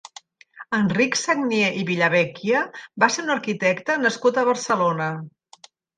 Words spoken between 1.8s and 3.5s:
i Villavecchia va ser un